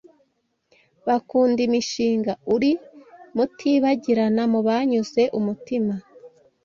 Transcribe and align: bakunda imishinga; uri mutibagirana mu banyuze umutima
bakunda 1.07 1.59
imishinga; 1.67 2.33
uri 2.55 2.71
mutibagirana 3.35 4.43
mu 4.51 4.59
banyuze 4.67 5.21
umutima 5.39 5.93